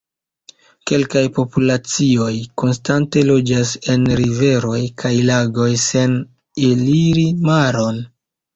Kelkaj 0.91 1.21
populacioj 1.35 2.29
konstante 2.63 3.23
loĝas 3.29 3.75
en 3.95 4.09
riveroj 4.23 4.81
kaj 5.05 5.13
lagoj 5.31 5.71
sen 5.85 6.19
eliri 6.73 7.31
maron. 7.53 8.05